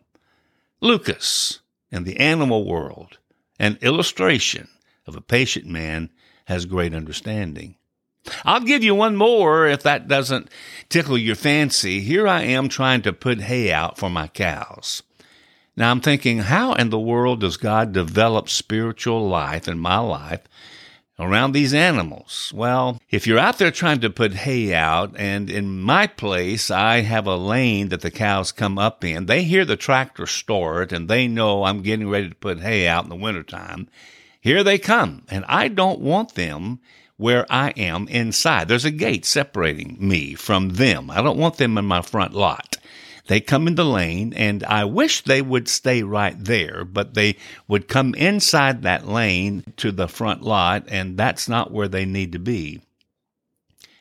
Lucas, 0.80 1.60
in 1.92 2.04
the 2.04 2.18
animal 2.18 2.66
world, 2.66 3.18
an 3.60 3.78
illustration 3.82 4.68
of 5.08 5.16
a 5.16 5.22
patient 5.22 5.66
man, 5.66 6.10
has 6.46 6.66
great 6.66 6.94
understanding. 6.94 7.76
I'll 8.46 8.62
give 8.62 8.84
you 8.84 8.94
one 8.94 9.16
more 9.16 9.66
if 9.66 9.82
that 9.84 10.08
doesn't 10.08 10.50
tickle 10.88 11.18
your 11.18 11.36
fancy. 11.36 12.02
Here 12.02 12.28
I 12.28 12.44
am 12.44 12.70
trying 12.70 13.02
to 13.04 13.14
put 13.14 13.42
hay 13.42 13.72
out 13.72 13.98
for 13.98 14.10
my 14.10 14.28
cows. 14.28 15.02
Now 15.76 15.92
I'm 15.92 16.02
thinking, 16.02 16.40
how 16.40 16.74
in 16.74 16.90
the 16.90 17.00
world 17.00 17.42
does 17.42 17.58
God 17.58 17.92
develop 17.92 18.50
spiritual 18.50 19.28
life 19.28 19.68
in 19.68 19.80
my 19.80 19.98
life 19.98 20.42
around 21.20 21.52
these 21.52 21.74
animals? 21.74 22.52
Well, 22.56 23.00
if 23.10 23.28
you're 23.28 23.38
out 23.38 23.58
there 23.58 23.72
trying 23.72 24.00
to 24.00 24.10
put 24.10 24.34
hay 24.34 24.74
out, 24.74 25.14
and 25.18 25.50
in 25.50 25.82
my 25.82 26.08
place, 26.08 26.72
I 26.72 27.02
have 27.02 27.28
a 27.28 27.36
lane 27.36 27.90
that 27.90 28.02
the 28.02 28.10
cows 28.10 28.52
come 28.52 28.80
up 28.80 29.04
in, 29.04 29.26
they 29.26 29.44
hear 29.44 29.66
the 29.66 29.76
tractor 29.76 30.26
start 30.26 30.92
and 30.92 31.08
they 31.10 31.28
know 31.28 31.66
I'm 31.66 31.82
getting 31.82 32.10
ready 32.10 32.30
to 32.30 32.36
put 32.36 32.62
hay 32.62 32.88
out 32.88 33.04
in 33.04 33.10
the 33.10 33.16
wintertime. 33.16 33.90
Here 34.42 34.64
they 34.64 34.78
come, 34.78 35.24
and 35.30 35.44
I 35.48 35.68
don't 35.68 36.00
want 36.00 36.36
them 36.36 36.80
where 37.18 37.46
I 37.50 37.72
am 37.72 38.08
inside. 38.08 38.70
There's 38.70 38.86
a 38.86 38.92
gate 38.92 39.26
separating 39.26 39.98
me 40.00 40.36
from 40.36 40.70
them. 40.70 41.12
I 41.12 41.22
don't 41.22 41.38
want 41.38 41.58
them 41.58 41.78
in 41.78 41.84
my 41.84 42.02
front 42.02 42.34
lot. 42.34 42.78
They 43.30 43.42
come 43.42 43.68
in 43.68 43.76
the 43.76 43.86
lane, 43.86 44.34
and 44.34 44.64
I 44.64 44.86
wish 44.86 45.22
they 45.22 45.44
would 45.44 45.68
stay 45.68 46.02
right 46.02 46.36
there, 46.44 46.84
but 46.84 47.14
they 47.14 47.36
would 47.68 47.88
come 47.88 48.16
inside 48.16 48.82
that 48.82 49.08
lane 49.08 49.64
to 49.78 49.92
the 49.92 50.08
front 50.08 50.42
lot, 50.42 50.86
and 50.88 51.16
that's 51.16 51.48
not 51.48 51.72
where 51.72 51.88
they 51.88 52.06
need 52.06 52.32
to 52.32 52.40
be. 52.40 52.82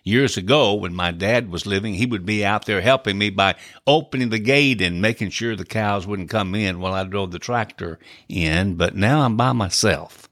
Years 0.03 0.39
ago, 0.39 0.73
when 0.73 0.95
my 0.95 1.11
dad 1.11 1.51
was 1.51 1.67
living, 1.67 1.93
he 1.93 2.07
would 2.07 2.25
be 2.25 2.43
out 2.43 2.65
there 2.65 2.81
helping 2.81 3.19
me 3.19 3.29
by 3.29 3.57
opening 3.87 4.31
the 4.31 4.39
gate 4.39 4.81
and 4.81 5.03
making 5.03 5.29
sure 5.29 5.55
the 5.55 5.67
cows 5.67 6.07
wouldn't 6.07 6.31
come 6.31 6.55
in 6.55 6.81
while 6.81 6.95
I 6.95 7.05
drove 7.05 7.31
the 7.31 7.39
tractor 7.39 7.99
in, 8.31 8.77
but 8.77 8.97
now 8.97 9.21
I'm 9.21 9.37
by 9.37 9.53
myself. 9.53 10.27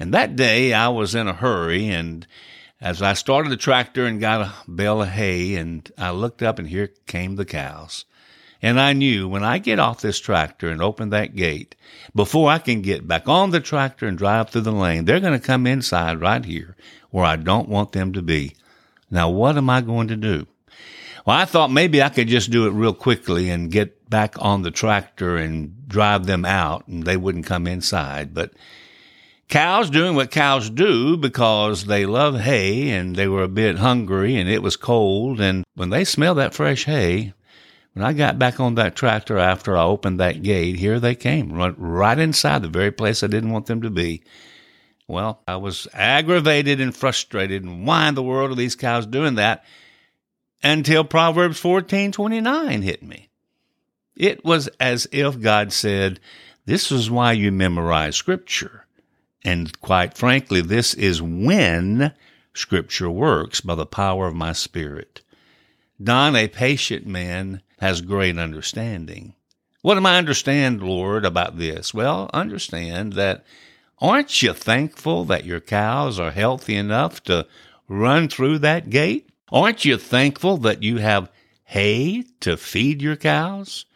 And 0.00 0.12
that 0.12 0.34
day 0.34 0.72
I 0.72 0.88
was 0.88 1.14
in 1.14 1.28
a 1.28 1.32
hurry 1.32 1.88
and 1.88 2.26
as 2.80 3.02
I 3.02 3.12
started 3.12 3.50
the 3.50 3.56
tractor 3.56 4.06
and 4.06 4.20
got 4.20 4.40
a 4.40 4.70
bale 4.70 5.02
of 5.02 5.08
hay 5.08 5.56
and 5.56 5.90
I 5.98 6.10
looked 6.10 6.42
up 6.42 6.58
and 6.58 6.68
here 6.68 6.88
came 7.06 7.36
the 7.36 7.44
cows. 7.44 8.04
And 8.62 8.78
I 8.78 8.92
knew 8.92 9.26
when 9.26 9.42
I 9.42 9.58
get 9.58 9.78
off 9.78 10.02
this 10.02 10.18
tractor 10.18 10.68
and 10.68 10.82
open 10.82 11.10
that 11.10 11.34
gate, 11.34 11.76
before 12.14 12.50
I 12.50 12.58
can 12.58 12.82
get 12.82 13.08
back 13.08 13.26
on 13.26 13.50
the 13.50 13.60
tractor 13.60 14.06
and 14.06 14.18
drive 14.18 14.50
through 14.50 14.62
the 14.62 14.72
lane, 14.72 15.06
they're 15.06 15.20
going 15.20 15.38
to 15.38 15.46
come 15.46 15.66
inside 15.66 16.20
right 16.20 16.44
here 16.44 16.76
where 17.10 17.24
I 17.24 17.36
don't 17.36 17.68
want 17.68 17.92
them 17.92 18.12
to 18.12 18.22
be. 18.22 18.56
Now, 19.10 19.30
what 19.30 19.56
am 19.56 19.70
I 19.70 19.80
going 19.80 20.08
to 20.08 20.16
do? 20.16 20.46
Well, 21.26 21.36
I 21.36 21.46
thought 21.46 21.70
maybe 21.70 22.02
I 22.02 22.10
could 22.10 22.28
just 22.28 22.50
do 22.50 22.66
it 22.66 22.72
real 22.72 22.94
quickly 22.94 23.50
and 23.50 23.70
get 23.70 24.08
back 24.08 24.34
on 24.38 24.62
the 24.62 24.70
tractor 24.70 25.36
and 25.36 25.88
drive 25.88 26.26
them 26.26 26.44
out 26.44 26.86
and 26.86 27.04
they 27.04 27.16
wouldn't 27.16 27.46
come 27.46 27.66
inside. 27.66 28.34
But 28.34 28.52
Cows 29.50 29.90
doing 29.90 30.14
what 30.14 30.30
cows 30.30 30.70
do 30.70 31.16
because 31.16 31.84
they 31.84 32.06
love 32.06 32.38
hay 32.38 32.90
and 32.90 33.16
they 33.16 33.26
were 33.26 33.42
a 33.42 33.48
bit 33.48 33.78
hungry 33.78 34.36
and 34.36 34.48
it 34.48 34.62
was 34.62 34.76
cold. 34.76 35.40
And 35.40 35.64
when 35.74 35.90
they 35.90 36.04
smelled 36.04 36.38
that 36.38 36.54
fresh 36.54 36.84
hay, 36.84 37.34
when 37.92 38.04
I 38.04 38.12
got 38.12 38.38
back 38.38 38.60
on 38.60 38.76
that 38.76 38.94
tractor 38.94 39.38
after 39.38 39.76
I 39.76 39.82
opened 39.82 40.20
that 40.20 40.44
gate, 40.44 40.76
here 40.76 41.00
they 41.00 41.16
came, 41.16 41.52
right 41.52 42.18
inside 42.18 42.62
the 42.62 42.68
very 42.68 42.92
place 42.92 43.24
I 43.24 43.26
didn't 43.26 43.50
want 43.50 43.66
them 43.66 43.82
to 43.82 43.90
be. 43.90 44.22
Well, 45.08 45.42
I 45.48 45.56
was 45.56 45.88
aggravated 45.92 46.80
and 46.80 46.94
frustrated. 46.94 47.64
And 47.64 47.84
why 47.84 48.08
in 48.08 48.14
the 48.14 48.22
world 48.22 48.52
are 48.52 48.54
these 48.54 48.76
cows 48.76 49.04
doing 49.04 49.34
that? 49.34 49.64
Until 50.62 51.02
Proverbs 51.02 51.58
fourteen 51.58 52.12
twenty 52.12 52.40
nine 52.40 52.82
hit 52.82 53.02
me. 53.02 53.30
It 54.14 54.44
was 54.44 54.68
as 54.78 55.08
if 55.10 55.40
God 55.40 55.72
said, 55.72 56.20
This 56.66 56.92
is 56.92 57.10
why 57.10 57.32
you 57.32 57.50
memorize 57.50 58.14
Scripture. 58.14 58.86
And 59.44 59.78
quite 59.80 60.16
frankly, 60.16 60.60
this 60.60 60.94
is 60.94 61.22
when 61.22 62.12
Scripture 62.52 63.10
works 63.10 63.60
by 63.60 63.74
the 63.74 63.86
power 63.86 64.26
of 64.26 64.34
my 64.34 64.52
Spirit. 64.52 65.22
Don, 66.02 66.36
a 66.36 66.48
patient 66.48 67.06
man, 67.06 67.62
has 67.78 68.00
great 68.00 68.38
understanding. 68.38 69.34
What 69.82 69.96
am 69.96 70.04
I 70.04 70.18
understand, 70.18 70.82
Lord, 70.82 71.24
about 71.24 71.56
this? 71.56 71.94
Well, 71.94 72.28
understand 72.34 73.14
that 73.14 73.44
aren't 73.98 74.42
you 74.42 74.52
thankful 74.52 75.24
that 75.26 75.46
your 75.46 75.60
cows 75.60 76.18
are 76.18 76.32
healthy 76.32 76.76
enough 76.76 77.22
to 77.24 77.46
run 77.88 78.28
through 78.28 78.58
that 78.58 78.90
gate? 78.90 79.30
Aren't 79.50 79.84
you 79.84 79.96
thankful 79.96 80.58
that 80.58 80.82
you 80.82 80.98
have 80.98 81.30
hay 81.64 82.24
to 82.40 82.56
feed 82.56 83.00
your 83.00 83.16
cows? 83.16 83.86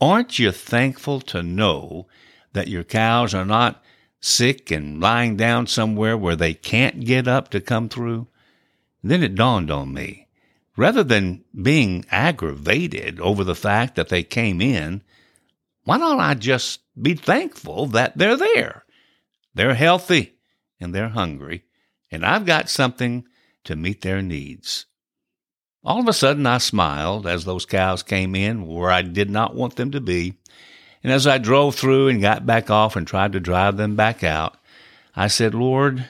Aren't 0.00 0.38
you 0.38 0.52
thankful 0.52 1.20
to 1.22 1.42
know 1.42 2.06
that 2.52 2.68
your 2.68 2.84
cows 2.84 3.34
are 3.34 3.46
not 3.46 3.82
sick 4.24 4.70
and 4.70 5.00
lying 5.00 5.36
down 5.36 5.66
somewhere 5.66 6.16
where 6.16 6.36
they 6.36 6.54
can't 6.54 7.04
get 7.04 7.28
up 7.28 7.50
to 7.50 7.60
come 7.60 7.88
through. 7.88 8.26
then 9.02 9.22
it 9.22 9.34
dawned 9.34 9.70
on 9.70 9.92
me. 9.92 10.26
Rather 10.76 11.04
than 11.04 11.44
being 11.62 12.04
aggravated 12.10 13.20
over 13.20 13.44
the 13.44 13.54
fact 13.54 13.96
that 13.96 14.08
they 14.08 14.22
came 14.22 14.62
in, 14.62 15.02
why 15.84 15.98
don't 15.98 16.20
I 16.20 16.32
just 16.34 16.80
be 17.00 17.14
thankful 17.14 17.86
that 17.88 18.16
they're 18.16 18.36
there? 18.36 18.84
They're 19.54 19.74
healthy 19.74 20.38
and 20.80 20.94
they're 20.94 21.10
hungry, 21.10 21.64
and 22.10 22.24
I've 22.24 22.46
got 22.46 22.70
something 22.70 23.26
to 23.64 23.76
meet 23.76 24.00
their 24.00 24.22
needs. 24.22 24.86
All 25.84 26.00
of 26.00 26.08
a 26.08 26.14
sudden, 26.14 26.46
I 26.46 26.58
smiled 26.58 27.26
as 27.26 27.44
those 27.44 27.66
cows 27.66 28.02
came 28.02 28.34
in 28.34 28.66
where 28.66 28.90
I 28.90 29.02
did 29.02 29.28
not 29.28 29.54
want 29.54 29.76
them 29.76 29.90
to 29.90 30.00
be. 30.00 30.38
And 31.04 31.12
as 31.12 31.26
I 31.26 31.36
drove 31.36 31.74
through 31.74 32.08
and 32.08 32.22
got 32.22 32.46
back 32.46 32.70
off 32.70 32.96
and 32.96 33.06
tried 33.06 33.32
to 33.32 33.40
drive 33.40 33.76
them 33.76 33.94
back 33.94 34.24
out, 34.24 34.56
I 35.14 35.28
said, 35.28 35.54
Lord, 35.54 36.08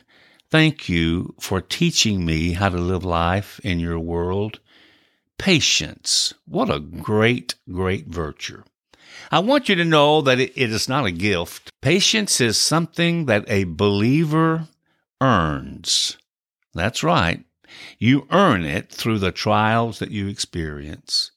thank 0.51 0.89
you 0.89 1.35
for 1.41 1.61
teaching 1.61 2.25
me 2.25 2.53
how 2.53 2.69
to 2.69 2.79
live 2.79 3.05
life 3.05 3.61
in 3.65 3.81
your 3.81 3.99
world. 3.99 4.61
Patience. 5.37 6.33
What 6.47 6.71
a 6.71 6.79
great, 6.79 7.57
great 7.71 8.07
virtue. 8.07 8.63
I 9.33 9.41
want 9.41 9.69
you 9.69 9.75
to 9.75 9.85
know 9.85 10.21
that 10.21 10.39
it 10.39 10.57
is 10.57 10.89
not 10.89 11.07
a 11.07 11.11
gift. 11.11 11.73
Patience 11.83 12.41
is 12.41 12.57
something 12.57 13.27
that 13.27 13.45
a 13.49 13.65
believer 13.65 14.69
earns. 15.21 16.17
That's 16.73 17.03
right. 17.03 17.45
You 17.99 18.29
earn 18.31 18.65
it 18.65 18.91
through 18.91 19.19
the 19.19 19.33
trials 19.33 19.99
that 19.99 20.13
you 20.13 20.29
experience. 20.29 21.33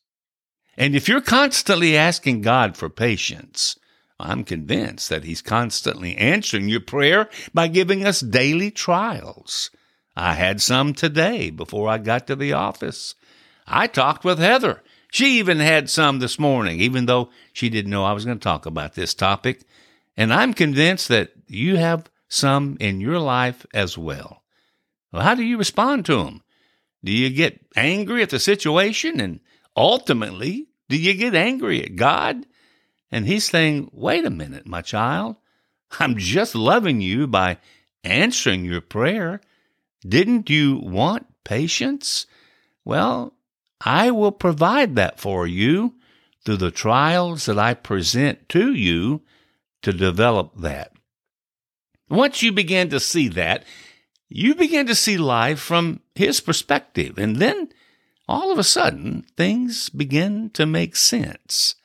And 0.78 0.96
if 0.96 1.08
you're 1.08 1.22
constantly 1.22 1.98
asking 1.98 2.42
God 2.42 2.78
for 2.78 2.90
patience, 2.90 3.80
I'm 4.20 4.44
convinced 4.44 5.10
that 5.10 5.24
He's 5.24 5.42
constantly 5.42 6.16
answering 6.16 6.70
your 6.70 6.80
prayer 6.82 7.30
by 7.54 7.68
giving 7.68 8.06
us 8.06 8.20
daily 8.20 8.70
trials. 8.72 9.72
I 10.16 10.34
had 10.34 10.62
some 10.62 10.94
today 10.94 11.50
before 11.50 11.90
I 11.90 11.98
got 11.98 12.28
to 12.28 12.36
the 12.36 12.54
office. 12.54 13.16
I 13.68 13.88
talked 13.88 14.24
with 14.24 14.40
Heather. 14.40 14.84
She 15.12 15.40
even 15.40 15.60
had 15.60 15.90
some 15.90 16.20
this 16.20 16.40
morning, 16.40 16.80
even 16.80 17.06
though 17.06 17.30
she 17.54 17.70
didn't 17.70 17.92
know 17.92 18.04
I 18.04 18.14
was 18.14 18.26
going 18.26 18.38
to 18.38 18.44
talk 18.44 18.66
about 18.66 18.94
this 18.94 19.14
topic. 19.14 19.64
And 20.16 20.34
I'm 20.34 20.54
convinced 20.54 21.08
that 21.10 21.32
you 21.48 21.78
have 21.78 22.10
some 22.28 22.78
in 22.80 23.00
your 23.00 23.20
life 23.20 23.66
as 23.74 23.98
well. 23.98 24.44
Well, 25.12 25.24
how 25.24 25.36
do 25.36 25.44
you 25.44 25.58
respond 25.58 26.06
to 26.06 26.24
them? 26.24 26.44
Do 27.04 27.12
you 27.12 27.30
get 27.30 27.66
angry 27.76 28.22
at 28.22 28.32
the 28.32 28.40
situation? 28.40 29.20
And 29.20 29.40
ultimately, 29.78 30.68
do 30.90 30.98
you 30.98 31.14
get 31.14 31.36
angry 31.36 31.84
at 31.84 31.96
God? 31.96 32.46
And 33.12 33.26
He's 33.26 33.50
saying, 33.50 33.90
wait 33.94 34.26
a 34.26 34.30
minute, 34.30 34.68
my 34.68 34.82
child. 34.82 35.38
I'm 36.00 36.18
just 36.18 36.56
loving 36.56 37.00
you 37.00 37.28
by 37.28 37.60
answering 38.04 38.66
your 38.66 38.82
prayer. 38.82 39.40
Didn't 40.02 40.50
you 40.50 40.78
want 40.78 41.28
patience? 41.44 42.26
Well, 42.84 43.34
I 43.80 44.12
will 44.12 44.32
provide 44.32 44.96
that 44.96 45.20
for 45.20 45.48
you 45.48 45.96
through 46.44 46.58
the 46.58 46.72
trials 46.72 47.46
that 47.46 47.60
I 47.60 47.74
present 47.74 48.50
to 48.50 48.74
you 48.74 49.22
to 49.82 49.94
develop 49.94 50.58
that. 50.58 50.94
Once 52.10 52.42
you 52.42 52.52
begin 52.52 52.90
to 52.90 53.00
see 53.00 53.28
that, 53.30 53.64
you 54.30 54.56
begin 54.56 54.88
to 54.88 54.96
see 54.96 55.18
life 55.18 55.60
from 55.60 56.02
his 56.16 56.40
perspective. 56.40 57.18
And 57.18 57.38
then 57.38 57.70
all 58.28 58.52
of 58.52 58.60
a 58.60 58.64
sudden, 58.64 59.26
things 59.36 59.90
begin 59.90 60.50
to 60.52 60.66
make 60.66 60.96
sense. 60.96 61.76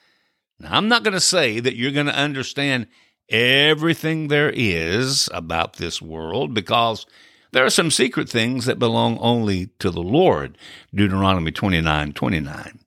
Now, 0.59 0.77
I'm 0.77 0.89
not 0.89 1.03
going 1.03 1.15
to 1.15 1.21
say 1.21 1.61
that 1.61 1.77
you're 1.77 1.93
going 1.93 2.07
to 2.07 2.15
understand 2.15 2.89
everything 3.29 4.29
there 4.29 4.51
is 4.55 5.29
about 5.33 5.77
this 5.77 6.03
world 6.03 6.55
because 6.55 7.07
there 7.53 7.65
are 7.65 7.71
some 7.71 7.91
secret 7.91 8.29
things 8.29 8.67
that 8.67 8.79
belong 8.79 9.19
only 9.19 9.69
to 9.79 9.91
the 9.91 10.03
Lord. 10.03 10.59
Deuteronomy 10.95 11.53
29 11.53 12.13
29. 12.13 12.79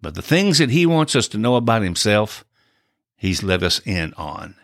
But 0.00 0.14
the 0.14 0.22
things 0.22 0.58
that 0.58 0.70
he 0.70 0.86
wants 0.86 1.16
us 1.16 1.28
to 1.28 1.38
know 1.38 1.56
about 1.56 1.82
himself, 1.82 2.44
he's 3.16 3.42
let 3.42 3.62
us 3.62 3.80
in 3.84 4.14
on. 4.14 4.54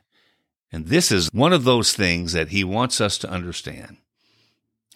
And 0.70 0.87
this 0.87 1.11
is 1.11 1.28
one 1.32 1.52
of 1.52 1.64
those 1.64 1.92
things 1.92 2.32
that 2.32 2.49
he 2.49 2.64
wants 2.64 3.00
us 3.00 3.18
to 3.18 3.30
understand. 3.30 3.97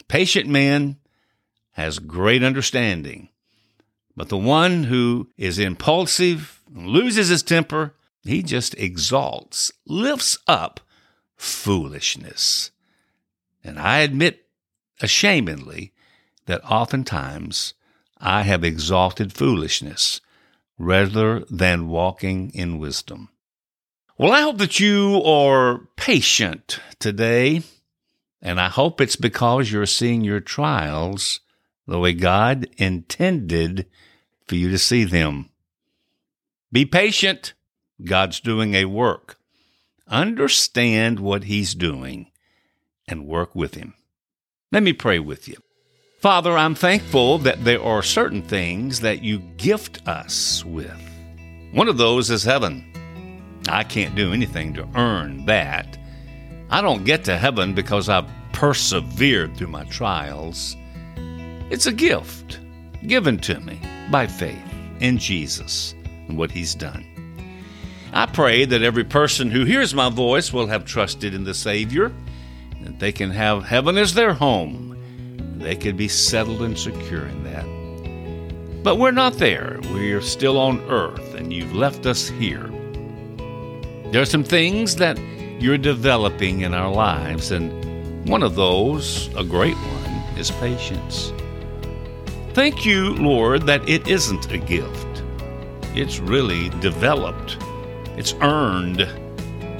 Patient 0.08 0.48
man 0.48 0.96
has 1.78 2.00
great 2.00 2.42
understanding, 2.42 3.28
but 4.16 4.30
the 4.30 4.36
one 4.36 4.82
who 4.82 5.30
is 5.36 5.60
impulsive, 5.60 6.60
loses 6.74 7.28
his 7.28 7.44
temper, 7.44 7.94
he 8.24 8.42
just 8.42 8.74
exalts, 8.74 9.70
lifts 9.86 10.36
up 10.48 10.80
foolishness. 11.36 12.72
And 13.62 13.78
I 13.78 13.98
admit 13.98 14.46
ashamedly 15.00 15.92
that 16.46 16.64
oftentimes 16.64 17.74
I 18.18 18.42
have 18.42 18.64
exalted 18.64 19.32
foolishness 19.32 20.20
rather 20.78 21.44
than 21.48 21.86
walking 21.86 22.50
in 22.54 22.80
wisdom. 22.80 23.28
Well, 24.18 24.32
I 24.32 24.40
hope 24.40 24.58
that 24.58 24.80
you 24.80 25.22
are 25.24 25.86
patient 25.94 26.80
today, 26.98 27.62
and 28.42 28.60
I 28.60 28.66
hope 28.66 29.00
it's 29.00 29.14
because 29.14 29.70
you're 29.70 29.86
seeing 29.86 30.24
your 30.24 30.40
trials 30.40 31.38
the 31.88 31.98
way 31.98 32.12
God 32.12 32.68
intended 32.76 33.86
for 34.46 34.54
you 34.54 34.70
to 34.70 34.78
see 34.78 35.04
them. 35.04 35.50
Be 36.70 36.84
patient. 36.84 37.54
God's 38.04 38.40
doing 38.40 38.74
a 38.74 38.84
work. 38.84 39.38
Understand 40.06 41.18
what 41.18 41.44
He's 41.44 41.74
doing 41.74 42.30
and 43.08 43.26
work 43.26 43.54
with 43.54 43.74
Him. 43.74 43.94
Let 44.70 44.82
me 44.82 44.92
pray 44.92 45.18
with 45.18 45.48
you. 45.48 45.56
Father, 46.20 46.56
I'm 46.56 46.74
thankful 46.74 47.38
that 47.38 47.64
there 47.64 47.82
are 47.82 48.02
certain 48.02 48.42
things 48.42 49.00
that 49.00 49.22
you 49.22 49.38
gift 49.56 50.06
us 50.06 50.64
with. 50.64 51.00
One 51.72 51.88
of 51.88 51.96
those 51.96 52.28
is 52.28 52.44
heaven. 52.44 52.84
I 53.68 53.84
can't 53.84 54.14
do 54.14 54.32
anything 54.32 54.74
to 54.74 54.88
earn 54.94 55.46
that. 55.46 55.98
I 56.70 56.82
don't 56.82 57.04
get 57.04 57.24
to 57.24 57.38
heaven 57.38 57.72
because 57.72 58.08
I've 58.08 58.28
persevered 58.52 59.56
through 59.56 59.68
my 59.68 59.84
trials. 59.84 60.76
It's 61.70 61.86
a 61.86 61.92
gift 61.92 62.60
given 63.06 63.38
to 63.40 63.60
me 63.60 63.80
by 64.10 64.26
faith 64.26 64.56
in 65.00 65.18
Jesus 65.18 65.94
and 66.26 66.38
what 66.38 66.50
He's 66.50 66.74
done. 66.74 67.04
I 68.12 68.24
pray 68.24 68.64
that 68.64 68.82
every 68.82 69.04
person 69.04 69.50
who 69.50 69.64
hears 69.64 69.94
my 69.94 70.08
voice 70.08 70.50
will 70.50 70.66
have 70.66 70.86
trusted 70.86 71.34
in 71.34 71.44
the 71.44 71.52
Savior, 71.52 72.10
that 72.82 72.98
they 72.98 73.12
can 73.12 73.30
have 73.30 73.64
heaven 73.64 73.98
as 73.98 74.14
their 74.14 74.32
home. 74.32 74.96
They 75.58 75.76
can 75.76 75.94
be 75.94 76.08
settled 76.08 76.62
and 76.62 76.78
secure 76.78 77.26
in 77.26 77.44
that. 77.44 78.82
But 78.82 78.96
we're 78.96 79.10
not 79.10 79.34
there. 79.34 79.78
We're 79.92 80.22
still 80.22 80.56
on 80.56 80.80
earth, 80.88 81.34
and 81.34 81.52
you've 81.52 81.74
left 81.74 82.06
us 82.06 82.28
here. 82.28 82.70
There 84.10 84.22
are 84.22 84.26
some 84.26 84.44
things 84.44 84.96
that 84.96 85.18
you're 85.60 85.76
developing 85.76 86.62
in 86.62 86.72
our 86.72 86.90
lives, 86.90 87.50
and 87.50 88.26
one 88.26 88.42
of 88.42 88.54
those, 88.54 89.28
a 89.36 89.44
great 89.44 89.76
one, 89.76 90.38
is 90.38 90.50
patience. 90.52 91.32
Thank 92.58 92.84
you, 92.84 93.14
Lord, 93.14 93.66
that 93.66 93.88
it 93.88 94.08
isn't 94.08 94.50
a 94.50 94.58
gift. 94.58 95.22
It's 95.94 96.18
really 96.18 96.70
developed, 96.80 97.56
it's 98.16 98.34
earned, 98.40 99.02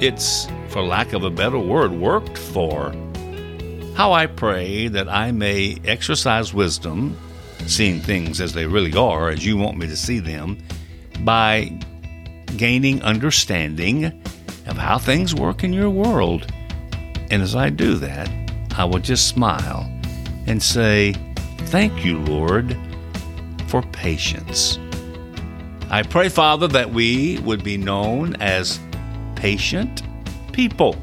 it's, 0.01 0.47
for 0.69 0.81
lack 0.81 1.11
of 1.11 1.25
a 1.25 1.29
better 1.29 1.59
word, 1.59 1.91
worked 1.91 2.37
for. 2.37 2.93
How 3.95 4.13
I 4.13 4.27
pray 4.27 4.87
that 4.87 5.09
I 5.09 5.31
may 5.33 5.75
exercise 5.83 6.53
wisdom, 6.53 7.17
seeing 7.67 7.99
things 7.99 8.39
as 8.39 8.53
they 8.53 8.65
really 8.65 8.93
are, 8.93 9.27
as 9.27 9.45
you 9.45 9.57
want 9.57 9.77
me 9.77 9.85
to 9.87 9.97
see 9.97 10.19
them, 10.19 10.57
by 11.19 11.77
gaining 12.55 13.01
understanding 13.01 14.05
of 14.67 14.77
how 14.77 14.97
things 14.97 15.35
work 15.35 15.65
in 15.65 15.73
your 15.73 15.89
world. 15.89 16.49
And 17.29 17.41
as 17.41 17.57
I 17.57 17.71
do 17.71 17.95
that, 17.95 18.29
I 18.77 18.85
will 18.85 18.99
just 18.99 19.27
smile 19.27 19.81
and 20.47 20.63
say, 20.63 21.13
Thank 21.69 22.03
you, 22.03 22.17
Lord, 22.17 22.75
for 23.67 23.83
patience. 23.83 24.79
I 25.91 26.01
pray, 26.01 26.27
Father, 26.27 26.67
that 26.69 26.91
we 26.91 27.37
would 27.41 27.63
be 27.63 27.77
known 27.77 28.35
as 28.37 28.79
patient 29.35 30.01
people, 30.51 30.95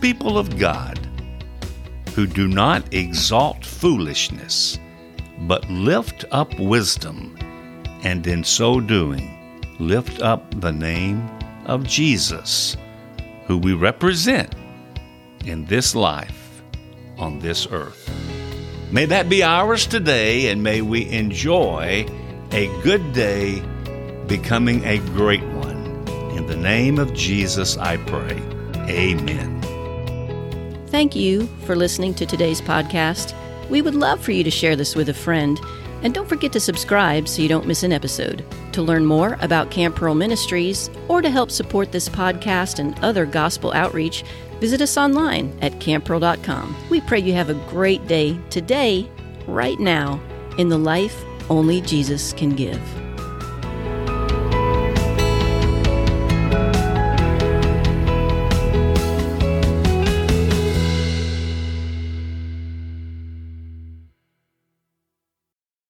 people 0.00 0.38
of 0.38 0.56
God, 0.56 1.00
who 2.14 2.28
do 2.28 2.46
not 2.46 2.94
exalt 2.94 3.64
foolishness, 3.64 4.78
but 5.40 5.68
lift 5.68 6.24
up 6.30 6.56
wisdom, 6.60 7.36
and 8.04 8.24
in 8.28 8.44
so 8.44 8.78
doing, 8.78 9.64
lift 9.80 10.22
up 10.22 10.60
the 10.60 10.72
name 10.72 11.28
of 11.66 11.82
Jesus, 11.82 12.76
who 13.46 13.58
we 13.58 13.74
represent 13.74 14.54
in 15.44 15.64
this 15.64 15.96
life 15.96 16.62
on 17.18 17.40
this 17.40 17.66
earth. 17.72 18.19
May 18.92 19.04
that 19.04 19.28
be 19.28 19.44
ours 19.44 19.86
today, 19.86 20.48
and 20.48 20.64
may 20.64 20.82
we 20.82 21.08
enjoy 21.08 22.06
a 22.50 22.66
good 22.82 23.12
day 23.12 23.62
becoming 24.26 24.84
a 24.84 24.98
great 24.98 25.44
one. 25.44 26.08
In 26.36 26.48
the 26.48 26.56
name 26.56 26.98
of 26.98 27.14
Jesus, 27.14 27.76
I 27.76 27.98
pray. 27.98 28.42
Amen. 28.88 29.60
Thank 30.88 31.14
you 31.14 31.46
for 31.66 31.76
listening 31.76 32.14
to 32.14 32.26
today's 32.26 32.60
podcast. 32.60 33.32
We 33.68 33.80
would 33.80 33.94
love 33.94 34.20
for 34.20 34.32
you 34.32 34.42
to 34.42 34.50
share 34.50 34.74
this 34.74 34.96
with 34.96 35.08
a 35.08 35.14
friend. 35.14 35.60
And 36.02 36.14
don't 36.14 36.28
forget 36.28 36.52
to 36.52 36.60
subscribe 36.60 37.28
so 37.28 37.42
you 37.42 37.48
don't 37.48 37.66
miss 37.66 37.82
an 37.82 37.92
episode. 37.92 38.44
To 38.72 38.82
learn 38.82 39.04
more 39.04 39.36
about 39.40 39.70
Camp 39.70 39.96
Pearl 39.96 40.14
Ministries 40.14 40.90
or 41.08 41.20
to 41.22 41.30
help 41.30 41.50
support 41.50 41.92
this 41.92 42.08
podcast 42.08 42.78
and 42.78 42.98
other 43.00 43.26
gospel 43.26 43.72
outreach, 43.72 44.24
visit 44.60 44.80
us 44.80 44.96
online 44.96 45.56
at 45.62 45.72
camppearl.com. 45.74 46.76
We 46.88 47.00
pray 47.00 47.20
you 47.20 47.34
have 47.34 47.50
a 47.50 47.54
great 47.68 48.06
day 48.06 48.38
today, 48.50 49.08
right 49.46 49.78
now, 49.78 50.20
in 50.58 50.68
the 50.68 50.78
life 50.78 51.24
only 51.48 51.80
Jesus 51.80 52.32
can 52.32 52.50
give. 52.50 52.99